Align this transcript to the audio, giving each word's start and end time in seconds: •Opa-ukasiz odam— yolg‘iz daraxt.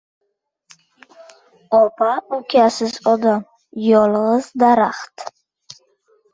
•Opa-ukasiz 1.81 2.95
odam— 3.13 3.47
yolg‘iz 3.91 4.51
daraxt. 4.67 5.29